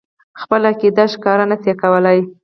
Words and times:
خپله 0.41 0.67
عقیده 0.73 1.05
ښکاره 1.13 1.45
نه 1.51 1.57
شي 1.63 1.73
کولای. 1.81 2.19